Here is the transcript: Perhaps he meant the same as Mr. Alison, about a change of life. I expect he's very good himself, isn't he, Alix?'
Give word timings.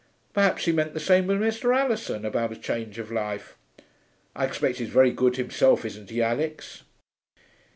Perhaps 0.33 0.65
he 0.65 0.71
meant 0.71 0.95
the 0.95 0.99
same 0.99 1.29
as 1.29 1.37
Mr. 1.59 1.77
Alison, 1.79 2.25
about 2.25 2.51
a 2.51 2.55
change 2.55 2.97
of 2.97 3.11
life. 3.11 3.55
I 4.35 4.45
expect 4.47 4.79
he's 4.79 4.89
very 4.89 5.11
good 5.11 5.35
himself, 5.35 5.85
isn't 5.85 6.09
he, 6.09 6.23
Alix?' 6.23 6.81